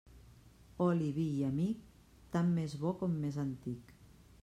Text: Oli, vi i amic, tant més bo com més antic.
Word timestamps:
Oli, 0.85 1.09
vi 1.17 1.27
i 1.35 1.45
amic, 1.49 1.85
tant 2.37 2.53
més 2.59 2.77
bo 2.87 2.97
com 3.03 3.23
més 3.27 3.43
antic. 3.49 3.99